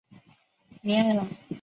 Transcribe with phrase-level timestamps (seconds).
[0.81, 1.27] 米埃朗。